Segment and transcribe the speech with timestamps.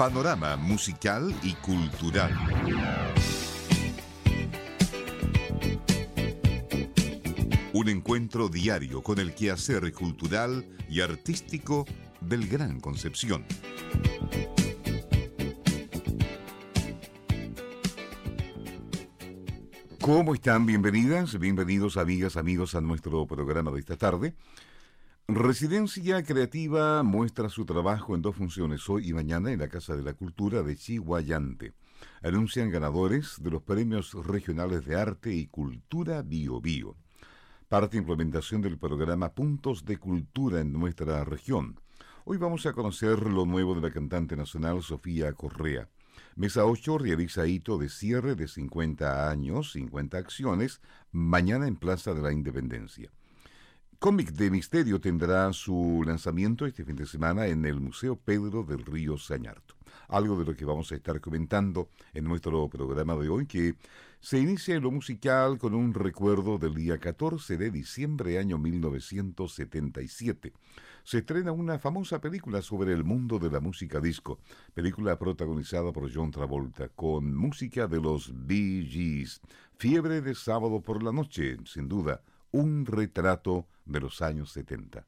[0.00, 2.32] Panorama musical y cultural.
[7.74, 11.84] Un encuentro diario con el quehacer cultural y artístico
[12.22, 13.44] del Gran Concepción.
[20.00, 20.64] ¿Cómo están?
[20.64, 24.32] Bienvenidas, bienvenidos amigas, amigos a nuestro programa de esta tarde.
[25.34, 30.02] Residencia Creativa muestra su trabajo en dos funciones hoy y mañana en la Casa de
[30.02, 31.72] la Cultura de Chihuayante.
[32.20, 36.96] Anuncian ganadores de los premios regionales de arte y cultura Bio Bio.
[37.68, 41.78] Parte implementación del programa Puntos de Cultura en nuestra región.
[42.24, 45.88] Hoy vamos a conocer lo nuevo de la cantante nacional Sofía Correa.
[46.34, 50.80] Mesa 8 realiza hito de cierre de 50 años, 50 acciones,
[51.12, 53.12] mañana en Plaza de la Independencia.
[54.00, 58.86] Cómic de Misterio tendrá su lanzamiento este fin de semana en el Museo Pedro del
[58.86, 59.74] Río Sañarto.
[60.08, 63.74] Algo de lo que vamos a estar comentando en nuestro programa de hoy, que
[64.18, 70.54] se inicia en lo musical con un recuerdo del día 14 de diciembre año 1977.
[71.04, 74.38] Se estrena una famosa película sobre el mundo de la música disco,
[74.72, 79.42] película protagonizada por John Travolta, con música de los Bee Gees.
[79.76, 85.06] Fiebre de sábado por la noche, sin duda, un retrato de los años 70.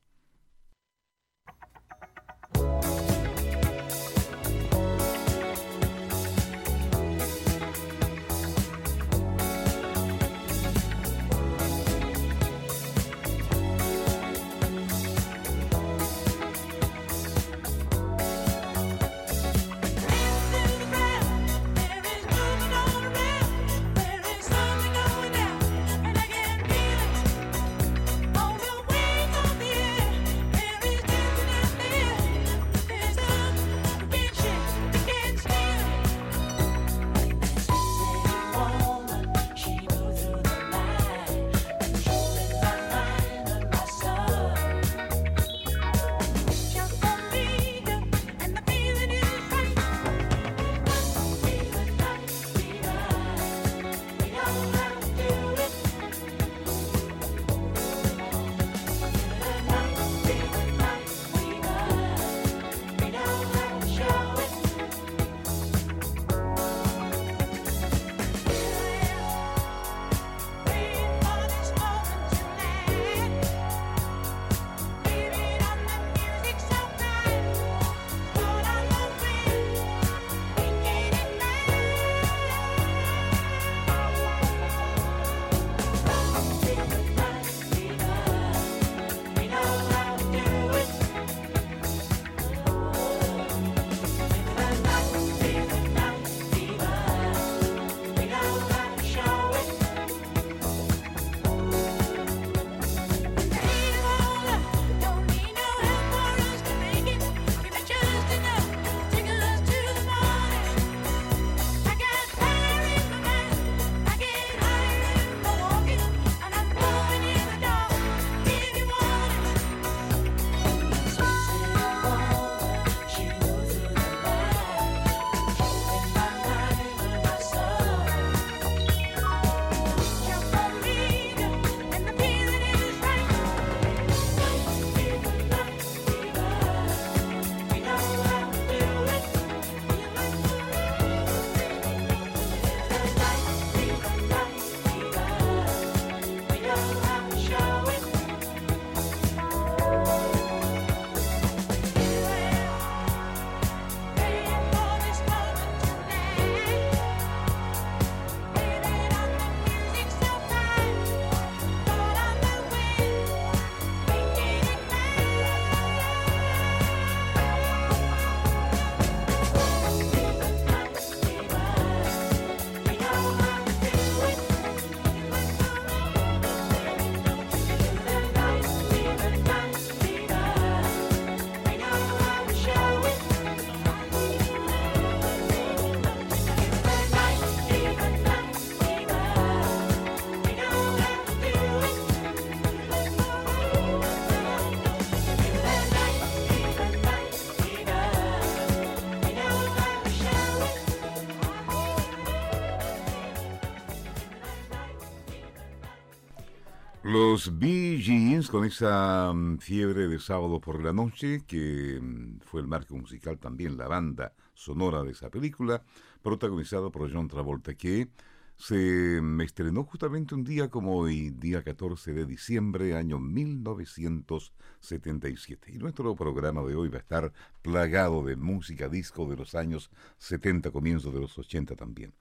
[207.33, 212.61] Los Bee Gees con esa mm, fiebre de sábado por la noche, que mm, fue
[212.61, 215.83] el marco musical también, la banda sonora de esa película,
[216.21, 218.11] protagonizada por John Travolta, que
[218.59, 225.73] se mm, estrenó justamente un día como hoy, día 14 de diciembre, año 1977.
[225.73, 227.33] Y nuestro programa de hoy va a estar
[227.63, 232.13] plagado de música disco de los años 70, comienzos de los 80 también.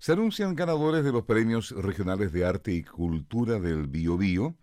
[0.00, 4.54] Se anuncian ganadores de los premios regionales de arte y cultura del Bio Bio.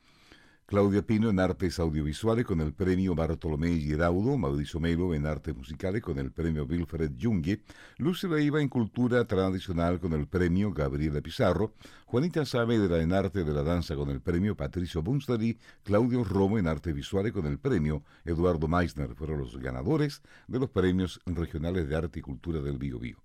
[0.66, 6.02] Claudia Pino en artes audiovisuales con el premio Bartolomé Giraudo, Mauricio Melo en artes musicales
[6.02, 7.62] con el premio Wilfred Junge,
[7.98, 11.74] Lucy Leiva en cultura tradicional con el premio Gabriela Pizarro,
[12.06, 16.68] Juanita Saavedra en arte de la danza con el premio Patricio Bunstari, Claudio Romo en
[16.68, 21.96] artes visuales con el premio Eduardo Meissner fueron los ganadores de los premios regionales de
[21.98, 23.25] arte y cultura del Bio Bio.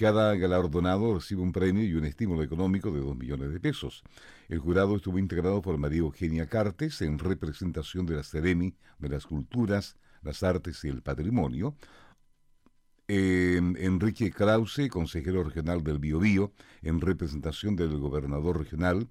[0.00, 4.02] Cada galardonado recibe un premio y un estímulo económico de dos millones de pesos.
[4.48, 9.26] El jurado estuvo integrado por María Eugenia Cartes en representación de la Ceremi, de las
[9.26, 11.76] Culturas, las Artes y el Patrimonio.
[13.08, 19.06] Enrique Krause, consejero regional del Biobío, en representación del gobernador regional.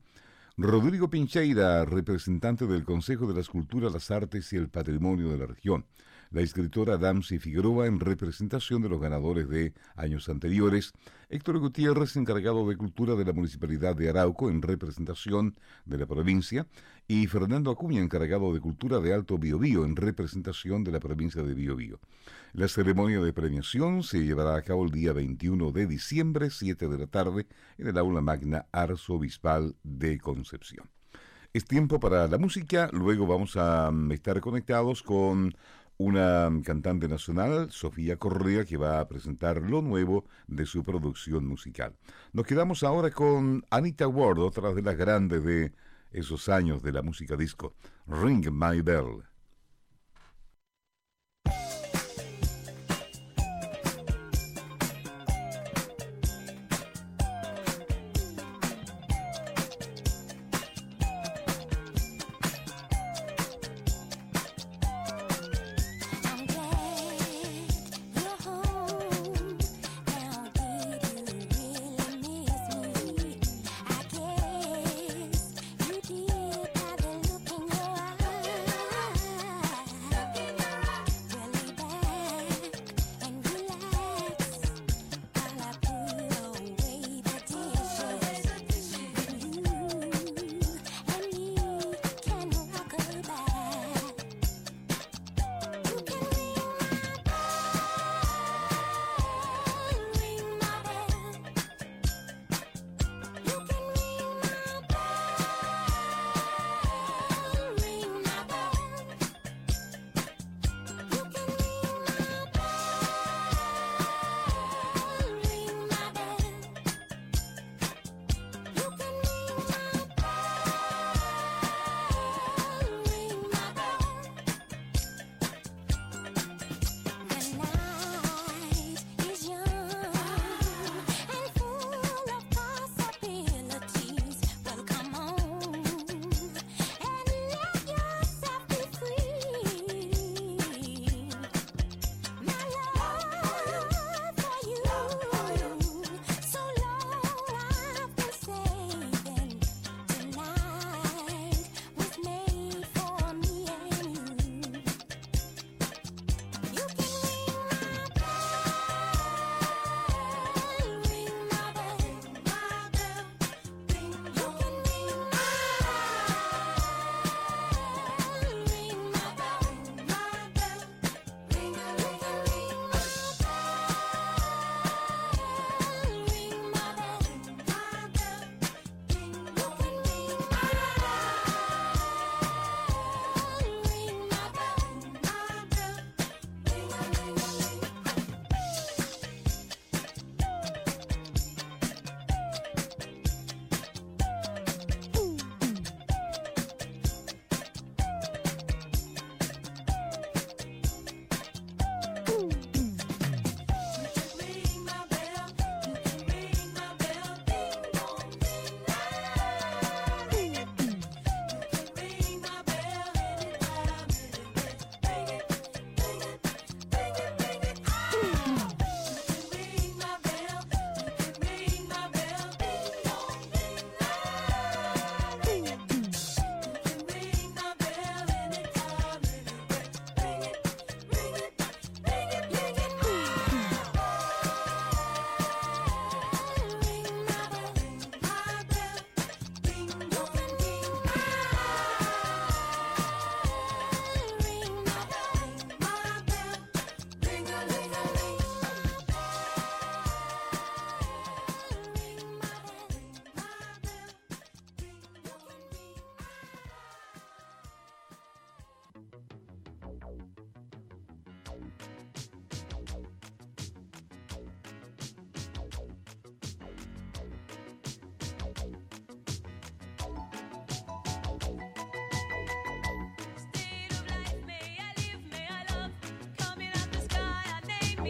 [0.58, 5.46] Rodrigo Pincheira, representante del Consejo de las Culturas, las Artes y el Patrimonio de la
[5.46, 5.86] región
[6.32, 10.92] la escritora Damsi Figueroa en representación de los ganadores de años anteriores,
[11.30, 15.56] Héctor Gutiérrez, encargado de Cultura de la Municipalidad de Arauco, en representación
[15.86, 16.68] de la provincia,
[17.08, 21.54] y Fernando Acuña, encargado de Cultura de Alto Biobío, en representación de la provincia de
[21.56, 22.00] Biobío.
[22.54, 26.98] La ceremonia de premiación se llevará a cabo el día 21 de diciembre, 7 de
[26.98, 27.48] la tarde,
[27.78, 30.90] en el aula magna arzobispal de Concepción.
[31.52, 35.56] Es tiempo para la música, luego vamos a mm, estar conectados con
[36.00, 41.94] una cantante nacional, Sofía Correa, que va a presentar lo nuevo de su producción musical.
[42.32, 45.74] Nos quedamos ahora con Anita Ward, otra de las grandes de
[46.14, 47.76] esos años de la música disco,
[48.08, 49.29] Ring My Bell.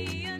[0.06, 0.39] be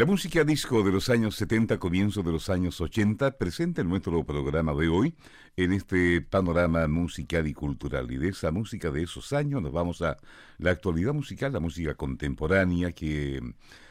[0.00, 4.24] La música disco de los años 70, comienzo de los años 80, presenta en nuestro
[4.24, 5.14] programa de hoy,
[5.58, 8.10] en este panorama musical y cultural.
[8.10, 10.16] Y de esa música de esos años nos vamos a
[10.56, 13.42] la actualidad musical, la música contemporánea que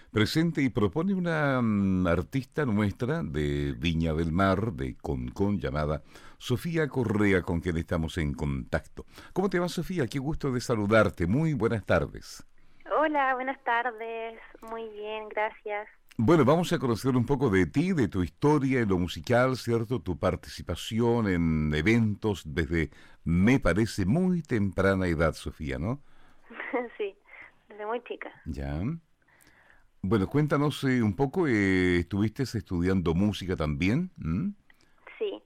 [0.09, 6.01] presenta y propone una mm, artista nuestra de Viña del Mar, de Concón, llamada
[6.39, 9.05] Sofía Correa, con quien estamos en contacto.
[9.31, 10.07] ¿Cómo te va, Sofía?
[10.07, 11.27] Qué gusto de saludarte.
[11.27, 12.43] Muy buenas tardes.
[12.97, 14.39] Hola, buenas tardes.
[14.63, 15.87] Muy bien, gracias.
[16.17, 20.01] Bueno, vamos a conocer un poco de ti, de tu historia en lo musical, ¿cierto?
[20.01, 22.89] Tu participación en eventos desde,
[23.23, 26.01] me parece, muy temprana edad, Sofía, ¿no?
[26.97, 27.15] sí,
[27.69, 28.31] desde muy chica.
[28.45, 28.81] Ya.
[30.01, 34.11] Bueno, cuéntanos eh, un poco, eh, ¿estuviste estudiando música también?
[34.17, 34.49] ¿Mm?
[35.17, 35.43] Sí,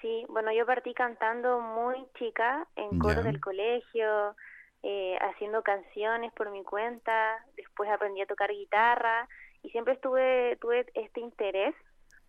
[0.00, 0.24] sí.
[0.28, 4.36] Bueno, yo partí cantando muy chica en coros del colegio,
[4.82, 9.28] eh, haciendo canciones por mi cuenta, después aprendí a tocar guitarra
[9.64, 11.74] y siempre estuve tuve este interés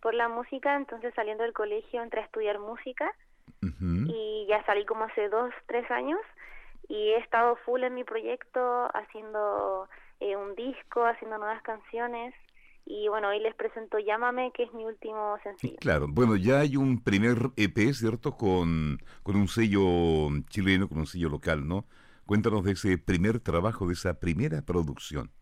[0.00, 3.12] por la música, entonces saliendo del colegio entré a estudiar música
[4.08, 6.20] y ya salí como hace dos, tres años
[6.88, 9.88] y he estado full en mi proyecto haciendo
[10.20, 12.34] eh, un disco, haciendo nuevas canciones
[12.84, 15.76] y bueno, hoy les presento Llámame, que es mi último sencillo.
[15.80, 18.36] Claro, bueno, ya hay un primer EP, ¿cierto?
[18.36, 19.82] Con, con un sello
[20.48, 21.84] chileno, con un sello local, ¿no?
[22.26, 25.32] Cuéntanos de ese primer trabajo, de esa primera producción.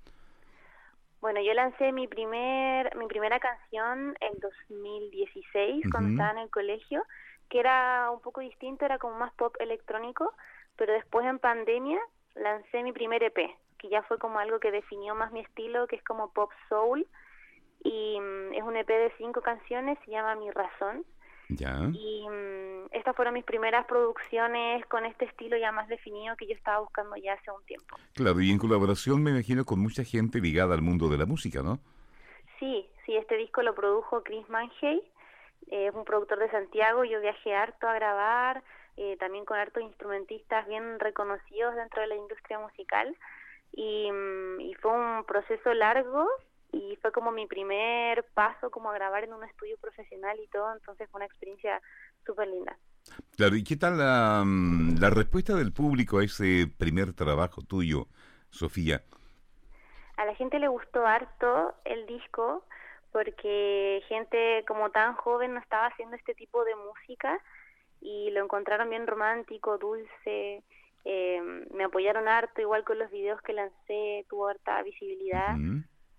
[1.24, 7.02] Bueno, yo lancé mi primer mi primera canción en 2016 cuando estaba en el colegio,
[7.48, 10.34] que era un poco distinto, era como más pop electrónico,
[10.76, 11.98] pero después en pandemia
[12.34, 13.38] lancé mi primer EP,
[13.78, 17.06] que ya fue como algo que definió más mi estilo, que es como pop soul,
[17.82, 21.06] y mm, es un EP de cinco canciones, se llama Mi Razón.
[21.48, 21.90] Ya.
[21.92, 26.54] Y mm, estas fueron mis primeras producciones con este estilo ya más definido que yo
[26.54, 27.96] estaba buscando ya hace un tiempo.
[28.14, 31.62] Claro, y en colaboración me imagino con mucha gente ligada al mundo de la música,
[31.62, 31.78] ¿no?
[32.58, 35.02] Sí, sí, este disco lo produjo Chris Manhey,
[35.70, 38.62] es un productor de Santiago, yo viajé harto a grabar,
[38.96, 43.16] eh, también con hartos instrumentistas bien reconocidos dentro de la industria musical
[43.72, 46.28] y, mm, y fue un proceso largo
[46.74, 50.72] y fue como mi primer paso como a grabar en un estudio profesional y todo,
[50.72, 51.80] entonces fue una experiencia
[52.26, 52.76] súper linda.
[53.37, 58.06] Claro, ¿y qué tal la, mm, la respuesta del público a ese primer trabajo tuyo,
[58.50, 59.02] Sofía?
[60.16, 62.64] A la gente le gustó harto el disco
[63.12, 67.40] porque gente como tan joven no estaba haciendo este tipo de música
[68.00, 70.62] y lo encontraron bien romántico, dulce,
[71.04, 71.40] eh,
[71.72, 75.56] me apoyaron harto, igual con los videos que lancé, tuvo harta visibilidad.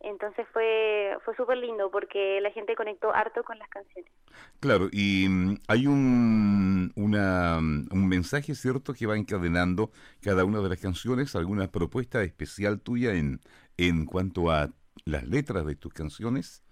[0.05, 4.11] Entonces fue, fue súper lindo porque la gente conectó harto con las canciones.
[4.59, 9.89] Claro, y mm, hay un, una, mm, un mensaje cierto que va encadenando
[10.23, 13.39] cada una de las canciones, alguna propuesta especial tuya en,
[13.77, 14.69] en cuanto a
[15.05, 16.63] las letras de tus canciones.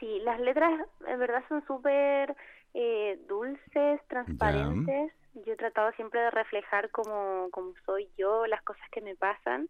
[0.00, 2.34] Sí, las letras en verdad son súper
[2.72, 5.12] eh, dulces, transparentes.
[5.44, 9.68] Yo he tratado siempre de reflejar como, como soy yo, las cosas que me pasan.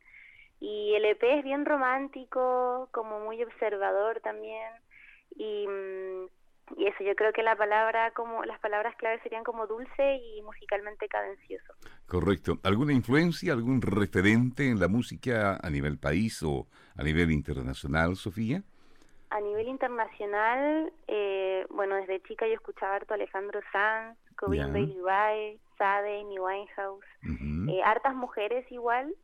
[0.65, 4.73] Y el EP es bien romántico, como muy observador también.
[5.37, 6.25] Y, mm,
[6.79, 10.41] y eso, yo creo que la palabra como las palabras claves serían como dulce y
[10.41, 11.75] musicalmente cadencioso.
[12.07, 12.61] Correcto.
[12.63, 18.63] ¿Alguna influencia, algún referente en la música a nivel país o a nivel internacional, Sofía?
[19.29, 25.59] A nivel internacional, eh, bueno, desde chica yo escuchaba harto Alejandro Sanz, Corinne Bailey Rae,
[25.77, 27.05] Sade, Amy Winehouse,
[27.69, 29.15] eh, hartas mujeres igual,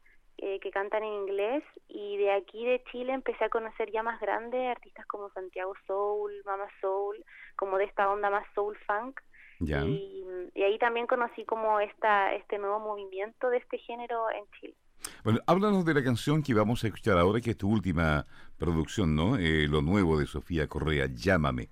[0.43, 4.19] eh, que cantan en inglés y de aquí de Chile empecé a conocer ya más
[4.21, 7.23] grandes artistas como Santiago Soul, Mama Soul,
[7.57, 9.21] como de esta onda más soul funk.
[9.61, 10.25] Y,
[10.55, 14.75] y, ahí también conocí como esta este nuevo movimiento de este género en Chile.
[15.23, 18.25] Bueno, háblanos de la canción que vamos a escuchar ahora, que es tu última
[18.59, 19.37] producción, ¿no?
[19.37, 21.69] Eh, lo nuevo de Sofía Correa, Llámame.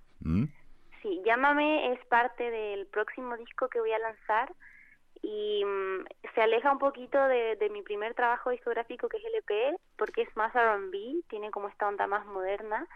[1.01, 4.55] Sí, Llámame es parte del próximo disco que voy a lanzar
[5.23, 6.05] y mm,
[6.35, 10.55] se aleja un poquito de, mi primer trabajo discográfico que es LP porque es más
[10.55, 12.87] R&B, tiene como esta onda más moderna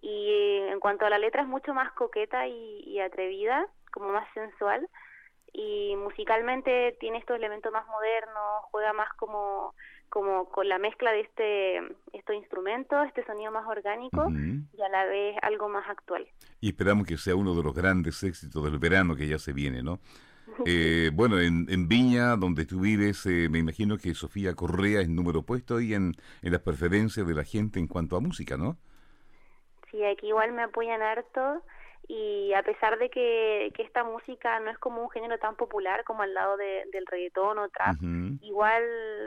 [0.00, 4.88] y en cuanto a la letra es mucho más coqueta y, atrevida, como más sensual
[5.52, 9.74] y musicalmente tiene estos elementos más modernos, juega más como
[10.10, 11.78] como con la mezcla de este
[12.12, 16.26] estos instrumentos, este sonido más orgánico y a la vez algo más actual.
[16.60, 19.82] Y esperamos que sea uno de los grandes éxitos del verano que ya se viene,
[19.82, 19.98] ¿no?
[20.66, 25.08] Eh, bueno, en, en, Viña, donde tú vives, eh, me imagino que Sofía Correa es
[25.08, 28.76] número puesto ahí en, en las preferencias de la gente en cuanto a música, ¿no?
[29.90, 31.62] Sí, aquí igual me apoyan harto
[32.06, 36.04] y a pesar de que, que, esta música no es como un género tan popular
[36.04, 37.96] como al lado de, del reggaetón o trap,
[38.42, 38.82] igual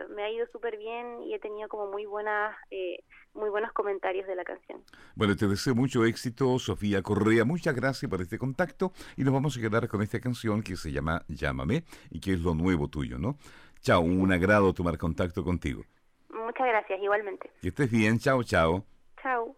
[0.10, 3.00] me ha ido súper bien y he tenido como muy buenas eh,
[3.34, 4.82] muy buenos comentarios de la canción.
[5.16, 7.46] Bueno, te deseo mucho éxito, Sofía Correa.
[7.46, 10.92] Muchas gracias por este contacto y nos vamos a quedar con esta canción que se
[10.92, 13.38] llama Llámame y que es lo nuevo tuyo, ¿no?
[13.82, 15.84] Chao, un agrado tomar contacto contigo.
[16.30, 17.50] Muchas gracias, igualmente.
[17.62, 18.84] Que estés bien, chao, chao.
[19.22, 19.57] Chao.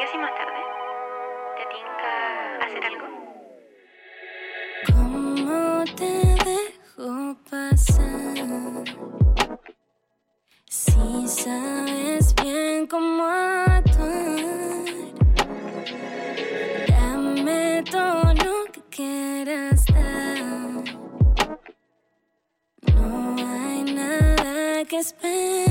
[0.00, 0.62] ¿Qué si más tarde?
[1.58, 2.12] ¿Te tinca
[2.64, 3.06] hacer algo?
[4.94, 8.84] ¿Cómo te dejo pasar?
[10.64, 14.86] Si sabes bien cómo actuar,
[16.88, 20.82] dame todo lo que quieras dar.
[22.94, 25.69] No hay nada que esperar.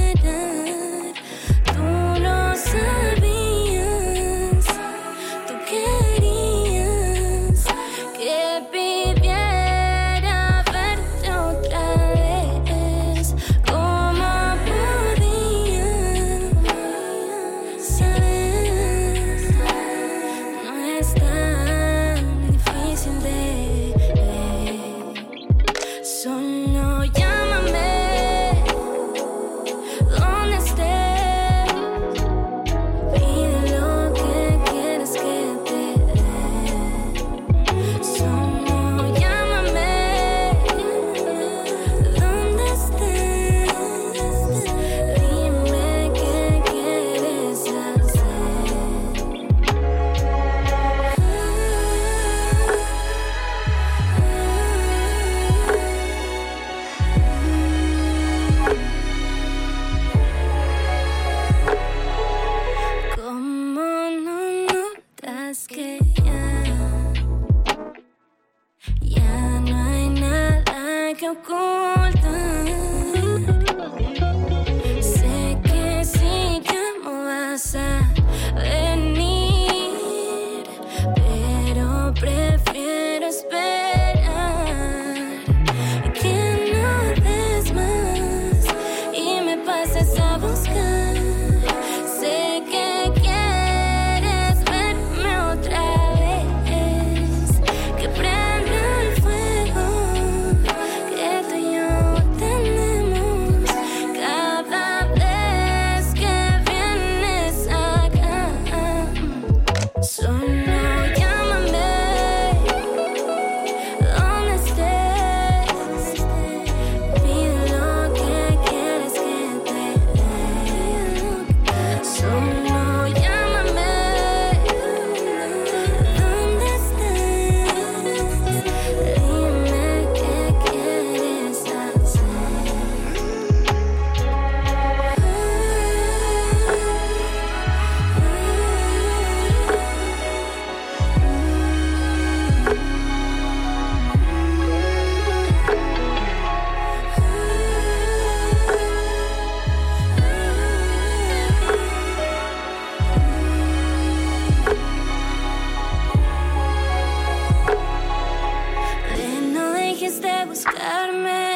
[160.50, 161.49] buscarme.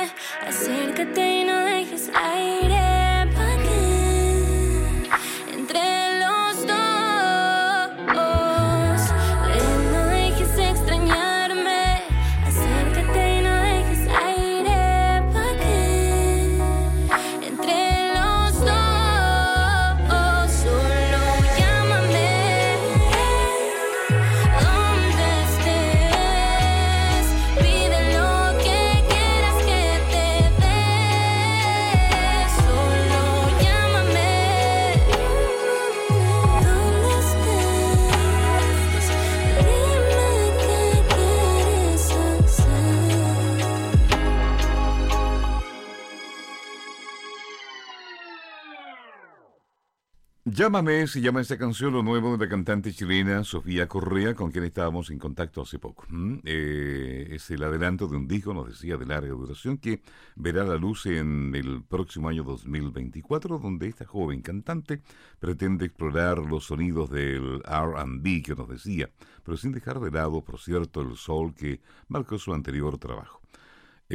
[50.63, 54.63] Llámame, se llama esta canción, lo nuevo de la cantante chilena Sofía Correa, con quien
[54.63, 56.07] estábamos en contacto hace poco.
[56.45, 60.01] Eh, es el adelanto de un disco, nos decía, de larga duración, que
[60.37, 65.01] verá la luz en el próximo año 2024, donde esta joven cantante
[65.37, 69.09] pretende explorar los sonidos del RB que nos decía,
[69.43, 73.43] pero sin dejar de lado, por cierto, el soul que marcó su anterior trabajo.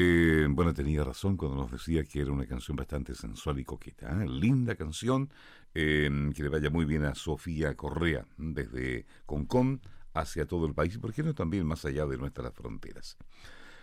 [0.00, 4.22] Eh, bueno, tenía razón cuando nos decía que era una canción bastante sensual y coqueta.
[4.22, 4.28] ¿eh?
[4.28, 5.28] Linda canción,
[5.72, 9.80] que le vaya muy bien a Sofía Correa, desde Concón
[10.14, 13.16] hacia todo el país y, por qué no, también más allá de nuestras fronteras.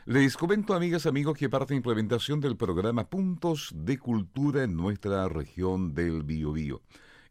[0.05, 5.27] Les comento, amigas, amigos, que parte de implementación del programa Puntos de Cultura en nuestra
[5.29, 6.81] región del Biobío.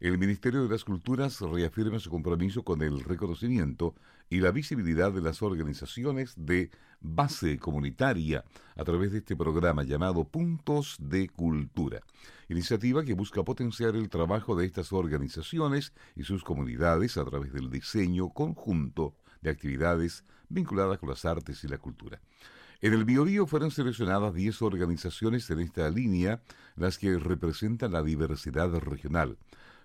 [0.00, 3.94] El Ministerio de las Culturas reafirma su compromiso con el reconocimiento
[4.30, 8.44] y la visibilidad de las organizaciones de base comunitaria
[8.76, 12.00] a través de este programa llamado Puntos de Cultura,
[12.48, 17.70] iniciativa que busca potenciar el trabajo de estas organizaciones y sus comunidades a través del
[17.70, 22.20] diseño conjunto de actividades vinculadas con las artes y la cultura.
[22.80, 26.42] En el Biobío fueron seleccionadas 10 organizaciones en esta línea,
[26.76, 29.38] las que representan la diversidad regional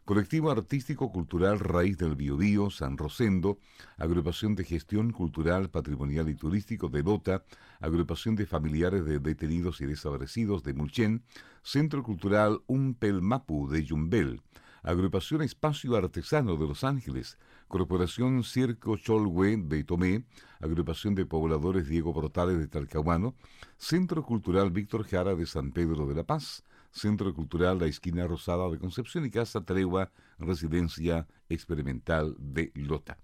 [0.06, 3.60] Colectivo Artístico Cultural Raíz del Biobío, San Rosendo,
[3.98, 7.44] Agrupación de Gestión Cultural, Patrimonial y Turístico de Lota,
[7.80, 11.24] Agrupación de Familiares de Detenidos y Desaparecidos de Mulchen,
[11.62, 14.42] Centro Cultural Umpelmapu de Yumbel,
[14.82, 20.24] Agrupación Espacio Artesano de Los Ángeles, Corporación Circo Cholwe de Tomé,
[20.62, 23.36] Agrupación de Pobladores Diego Portales de Talcahuano,
[23.78, 28.70] Centro Cultural Víctor Jara de San Pedro de la Paz, Centro Cultural La Esquina Rosada
[28.70, 33.18] de Concepción y Casa Tregua, Residencia Experimental de Lota.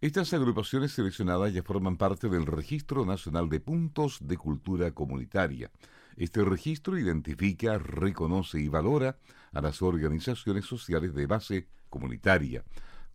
[0.00, 5.70] Estas agrupaciones seleccionadas ya forman parte del Registro Nacional de Puntos de Cultura Comunitaria.
[6.16, 9.16] Este registro identifica, reconoce y valora
[9.52, 12.64] a las organizaciones sociales de base comunitaria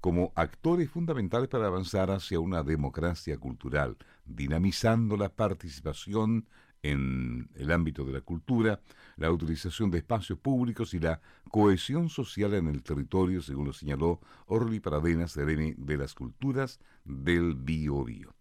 [0.02, 6.47] como actores fundamentales para avanzar hacia una democracia cultural, dinamizando la participación
[6.82, 8.80] en el ámbito de la cultura,
[9.18, 14.20] la utilización de espacios públicos y la cohesión social en el territorio, según lo señaló
[14.46, 18.36] Orly Paradenas, de las Culturas del Bio Bio.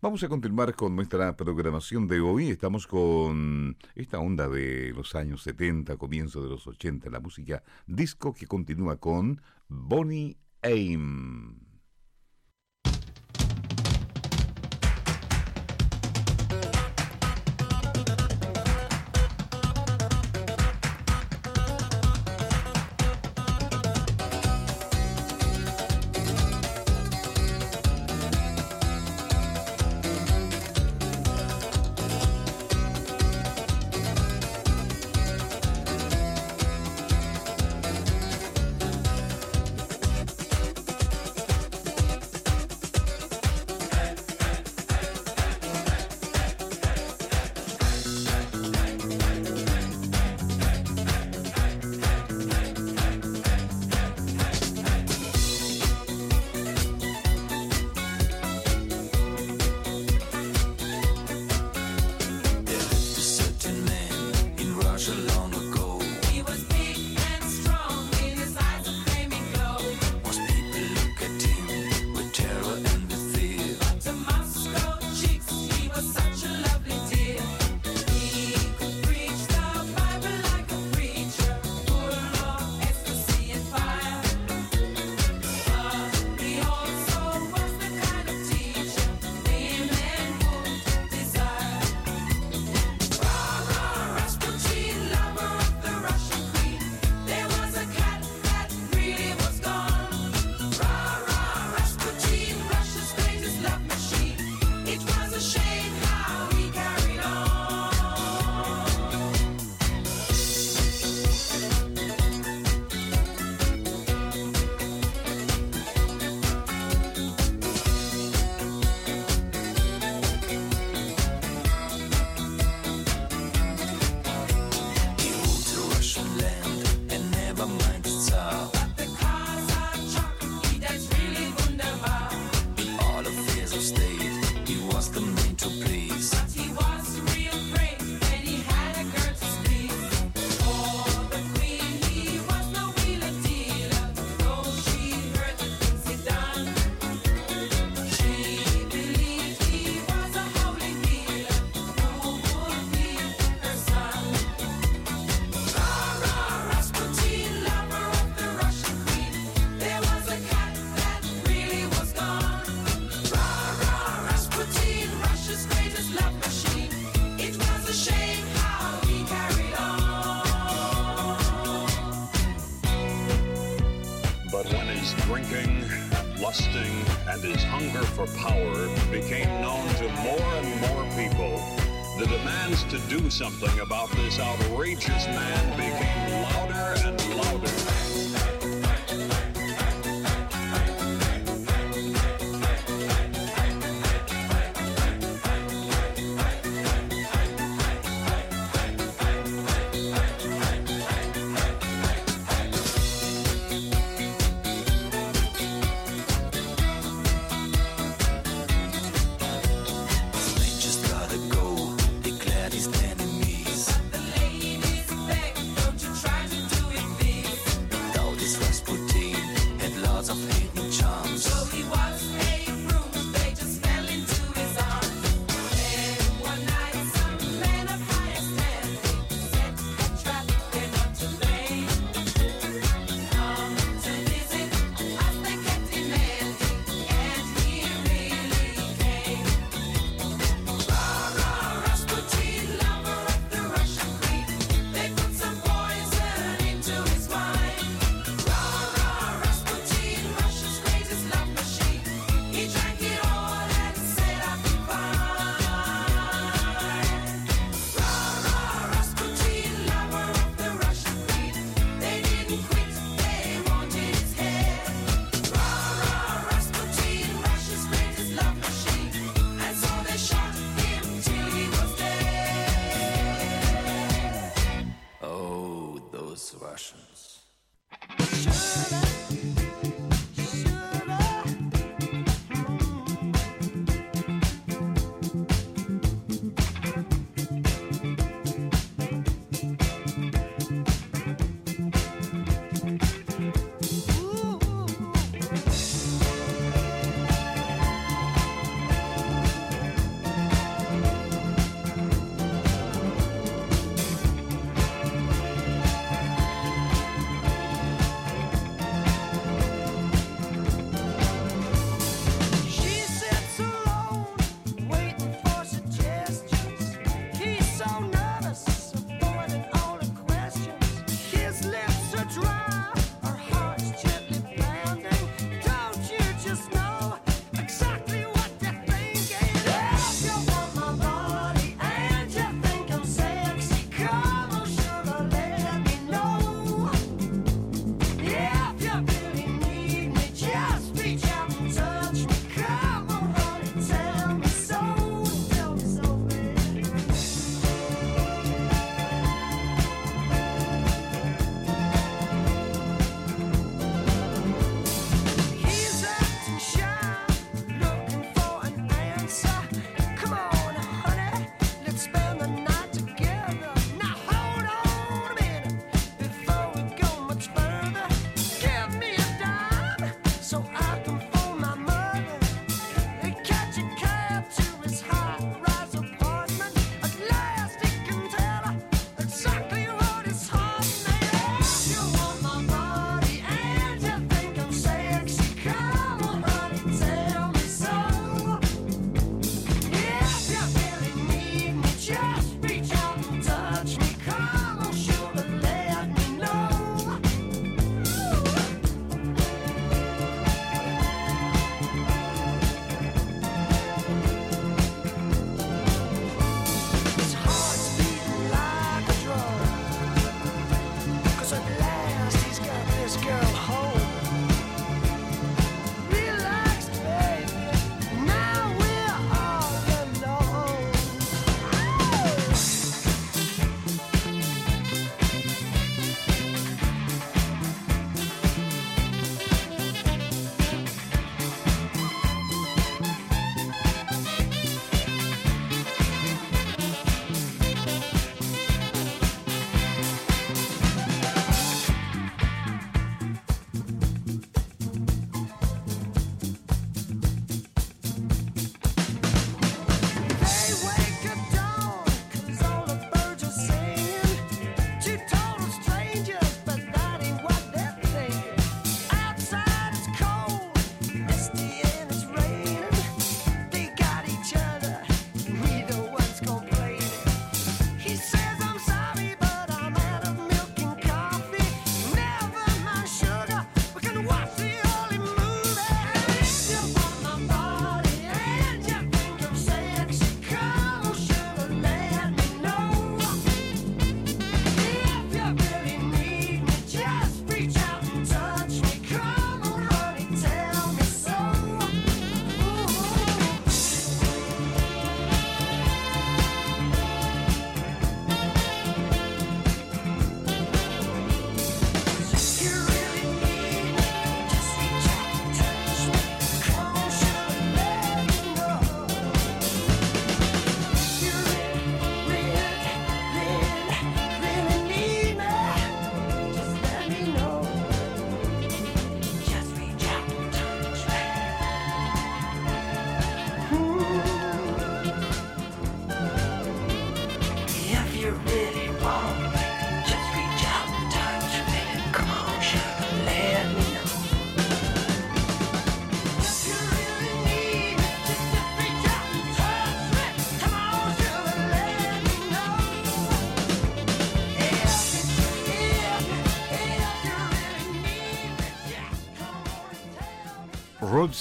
[0.00, 2.50] Vamos a continuar con nuestra programación de hoy.
[2.50, 8.32] Estamos con esta onda de los años 70, comienzo de los 80, la música disco
[8.32, 11.67] que continúa con Bonnie Aim.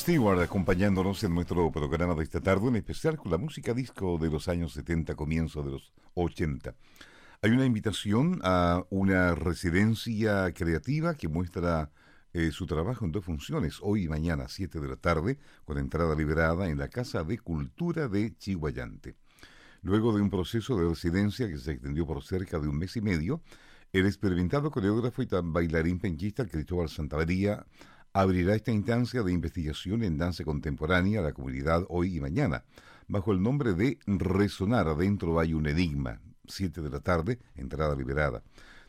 [0.08, 4.30] Stewart acompañándonos en nuestro programa de esta tarde, en especial con la música disco de
[4.30, 6.74] los años 70, comienzo de los 80.
[7.42, 11.92] Hay una invitación a una residencia creativa que muestra
[12.32, 16.16] eh, su trabajo en dos funciones, hoy y mañana, 7 de la tarde, con entrada
[16.16, 19.18] liberada en la Casa de Cultura de Chihuayante.
[19.82, 23.02] Luego de un proceso de residencia que se extendió por cerca de un mes y
[23.02, 23.42] medio,
[23.92, 27.66] el experimentado coreógrafo y bailarín penquista Cristóbal Santavería
[28.22, 32.64] abrirá esta instancia de investigación en danza contemporánea a la comunidad hoy y mañana,
[33.08, 38.42] bajo el nombre de Resonar Adentro hay un enigma, 7 de la tarde, entrada liberada.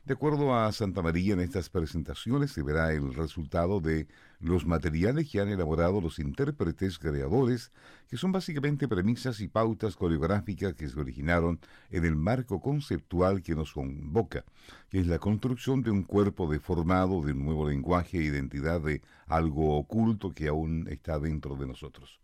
[0.09, 4.09] De acuerdo a Santa María, en estas presentaciones se verá el resultado de
[4.41, 7.73] los materiales que han elaborado los intérpretes creadores,
[8.09, 13.55] que son básicamente premisas y pautas coreográficas que se originaron en el marco conceptual que
[13.55, 14.47] nos convoca,
[14.89, 19.03] que es la construcción de un cuerpo deformado, de un nuevo lenguaje e identidad de
[19.27, 22.19] algo oculto que aún está dentro de nosotros.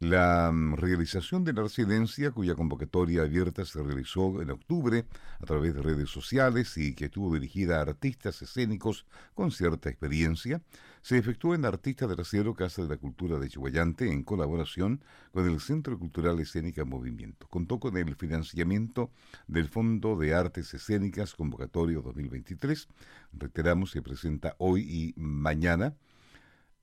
[0.00, 5.04] La mm, realización de la residencia, cuya convocatoria abierta se realizó en octubre
[5.38, 10.62] a través de redes sociales y que estuvo dirigida a artistas escénicos con cierta experiencia,
[11.02, 15.04] se efectuó en la Artista del Acero Casa de la Cultura de Chihuayante en colaboración
[15.32, 17.46] con el Centro Cultural Escénica Movimiento.
[17.48, 19.10] Contó con el financiamiento
[19.48, 22.88] del Fondo de Artes Escénicas Convocatorio 2023.
[23.34, 25.94] Reiteramos, se presenta hoy y mañana.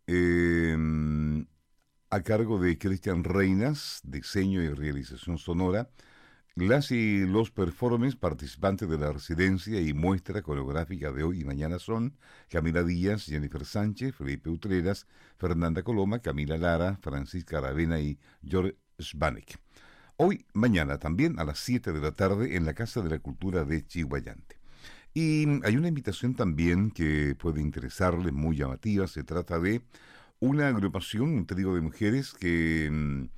[0.06, 0.78] Eh,
[2.10, 5.90] a cargo de Cristian Reinas, diseño y realización sonora,
[6.56, 11.78] las y los performers participantes de la residencia y muestra coreográfica de hoy y mañana
[11.78, 12.18] son
[12.50, 15.06] Camila Díaz, Jennifer Sánchez, Felipe Utreras,
[15.38, 19.60] Fernanda Coloma, Camila Lara, Francisca Aravena y George Svanek.
[20.16, 23.64] Hoy, mañana, también a las 7 de la tarde en la Casa de la Cultura
[23.64, 24.58] de Chihuayante.
[25.14, 29.84] Y hay una invitación también que puede interesarle, muy llamativa, se trata de
[30.40, 33.30] una agrupación, un trío de mujeres que mm,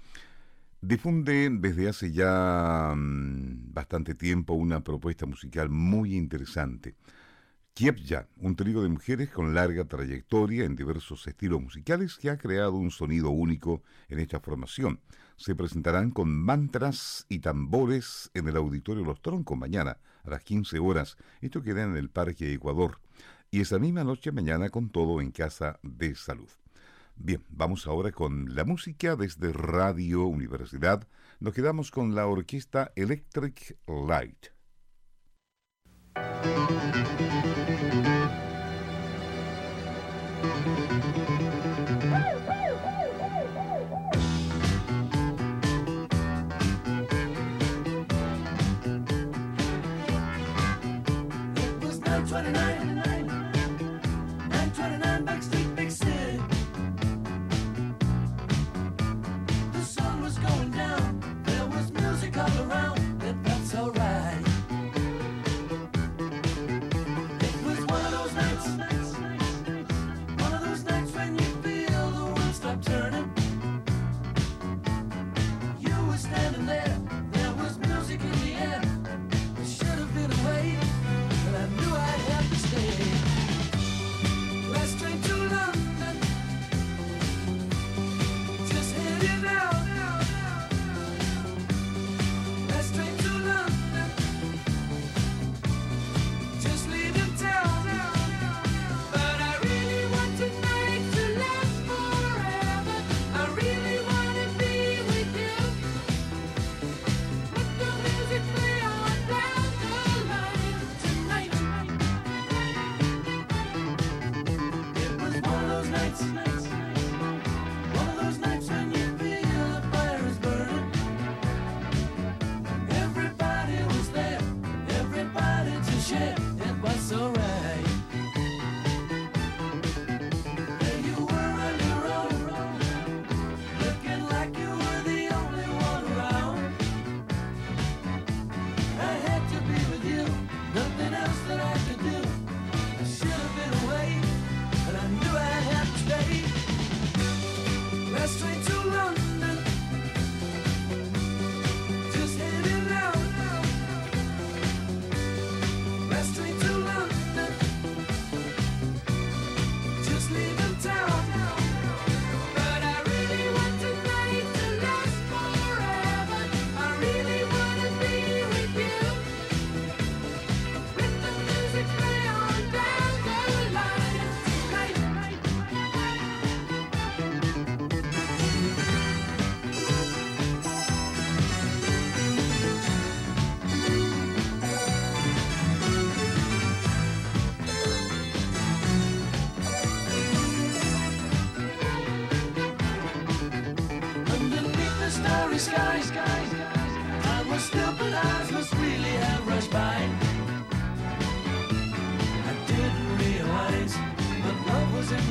[0.82, 6.95] difunde desde hace ya mm, bastante tiempo una propuesta musical muy interesante.
[7.74, 12.74] Kiepja, un trío de mujeres con larga trayectoria en diversos estilos musicales que ha creado
[12.74, 15.00] un sonido único en esta formación.
[15.38, 20.78] Se presentarán con mantras y tambores en el Auditorio Los Troncos mañana a las 15
[20.80, 21.16] horas.
[21.39, 23.00] Esto queda en el Parque Ecuador.
[23.50, 26.50] Y esa misma noche mañana con todo en Casa de Salud.
[27.22, 31.05] Bien, vamos ahora con la música desde Radio Universidad.
[31.41, 34.47] Nos quedamos con la orquesta Electric Light.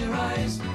[0.08, 0.67] rise.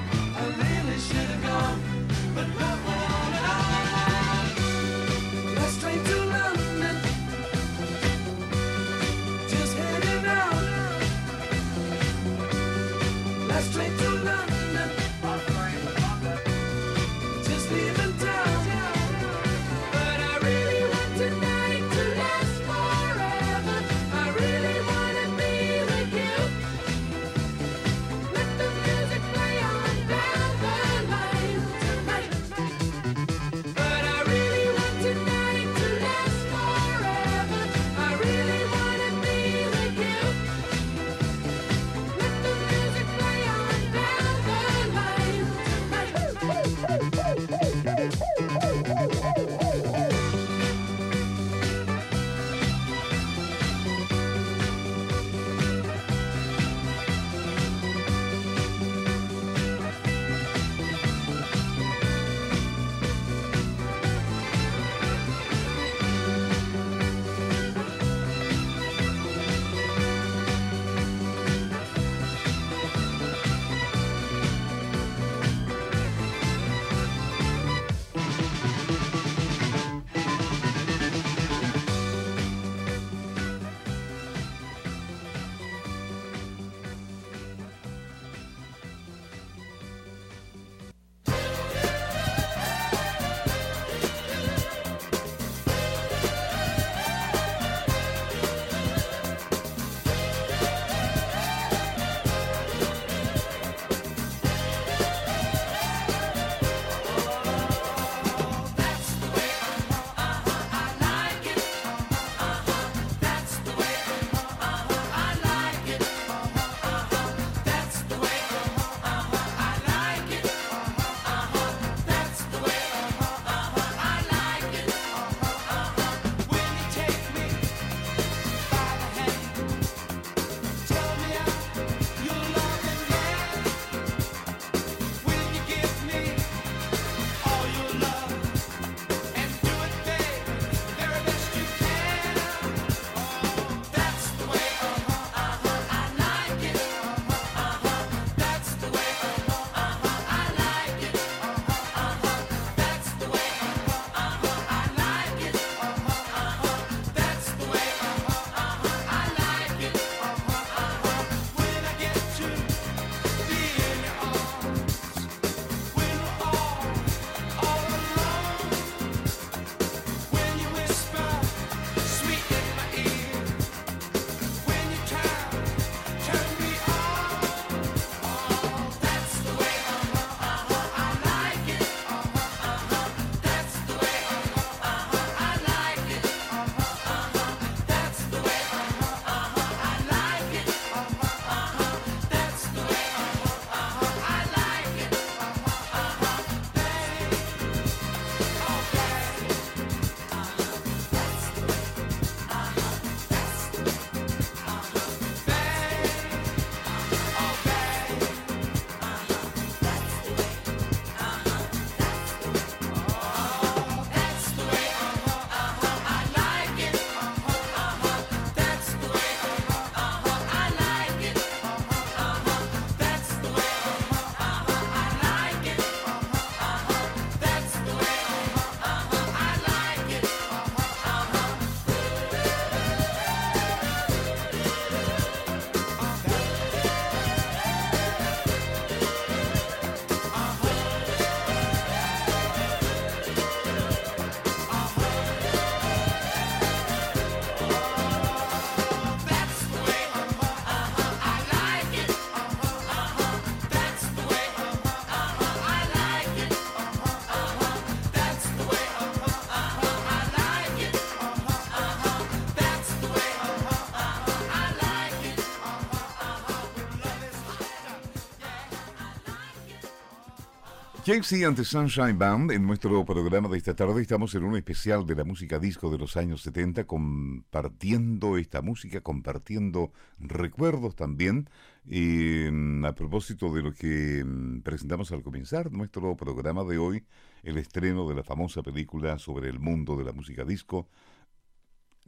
[271.04, 275.14] JC ante Sunshine Band, en nuestro programa de esta tarde estamos en un especial de
[275.14, 281.50] la música disco de los años 70, compartiendo esta música, compartiendo recuerdos también.
[281.84, 287.04] Y mm, a propósito de lo que mm, presentamos al comenzar nuestro programa de hoy,
[287.42, 290.88] el estreno de la famosa película sobre el mundo de la música disco,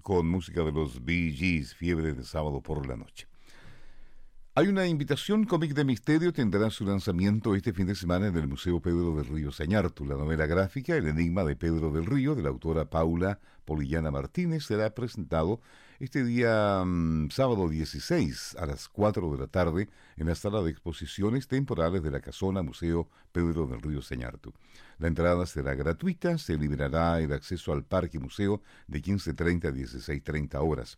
[0.00, 3.28] con música de los Bee Gees, Fiebre de sábado por la noche.
[4.58, 8.48] Hay una invitación cómic de misterio, tendrá su lanzamiento este fin de semana en el
[8.48, 10.06] Museo Pedro del Río Sañartu.
[10.06, 14.64] La novela gráfica El Enigma de Pedro del Río, de la autora Paula Polillana Martínez,
[14.64, 15.60] será presentado
[15.98, 20.70] este día mm, sábado 16 a las 4 de la tarde en la sala de
[20.70, 24.54] exposiciones temporales de la Casona Museo Pedro del Río Sañartu.
[24.96, 30.66] La entrada será gratuita, se liberará el acceso al Parque Museo de 15.30 a 16.30
[30.66, 30.96] horas.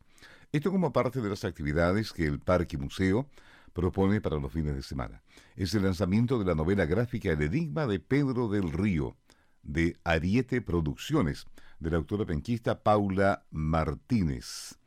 [0.50, 3.28] Esto como parte de las actividades que el Parque Museo
[3.72, 5.22] propone para los fines de semana.
[5.56, 9.16] Es el lanzamiento de la novela gráfica El Enigma de Pedro del Río,
[9.62, 11.46] de Ariete Producciones,
[11.78, 14.78] de la autora penquista Paula Martínez.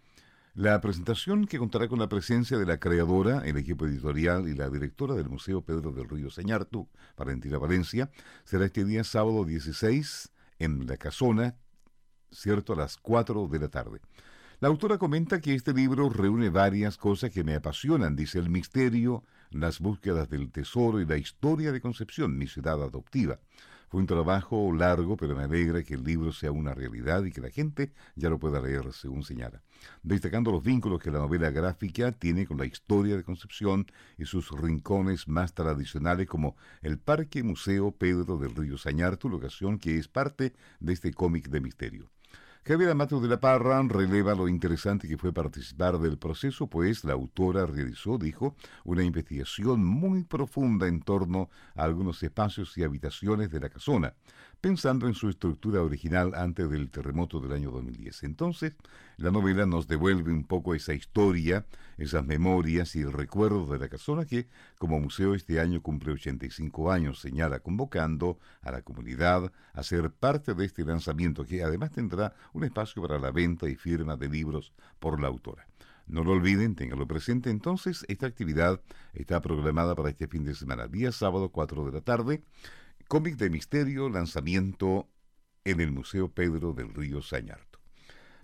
[0.53, 4.69] La presentación, que contará con la presencia de la creadora, el equipo editorial y la
[4.69, 8.11] directora del Museo Pedro del Río Señartu, Valentina Valencia,
[8.43, 10.29] será este día sábado 16
[10.59, 11.55] en La Casona,
[12.31, 14.01] cierto a las 4 de la tarde.
[14.61, 19.23] La autora comenta que este libro reúne varias cosas que me apasionan, dice el misterio,
[19.49, 23.39] las búsquedas del tesoro y la historia de Concepción, mi ciudad adoptiva.
[23.89, 27.41] Fue un trabajo largo, pero me alegra que el libro sea una realidad y que
[27.41, 29.63] la gente ya lo pueda leer, según señala.
[30.03, 33.87] Destacando los vínculos que la novela gráfica tiene con la historia de Concepción
[34.19, 39.97] y sus rincones más tradicionales como el Parque Museo Pedro del Río Sañartu, locación que
[39.97, 42.11] es parte de este cómic de misterio.
[42.63, 47.13] Javier Amato de la Parra releva lo interesante que fue participar del proceso, pues la
[47.13, 53.61] autora realizó, dijo, una investigación muy profunda en torno a algunos espacios y habitaciones de
[53.61, 54.13] la casona,
[54.61, 58.23] pensando en su estructura original antes del terremoto del año 2010.
[58.23, 58.75] Entonces,
[59.17, 61.65] la novela nos devuelve un poco esa historia,
[61.97, 64.47] esas memorias y el recuerdo de la casona que,
[64.77, 70.53] como museo este año cumple 85 años, señala convocando a la comunidad a ser parte
[70.53, 74.73] de este lanzamiento que además tendrá un espacio para la venta y firma de libros
[74.99, 75.67] por la autora.
[76.05, 78.81] No lo olviden, tenganlo presente entonces, esta actividad
[79.13, 82.43] está programada para este fin de semana, día sábado 4 de la tarde,
[83.11, 85.09] cómic de misterio, lanzamiento
[85.65, 87.77] en el Museo Pedro del Río Sañarto.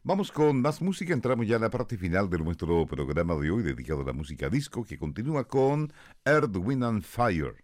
[0.03, 3.63] Vamos con más música, entramos ya a la parte final de nuestro programa de hoy
[3.63, 5.93] dedicado a la música disco que continúa con
[6.25, 7.63] Earth, Wind and Fire.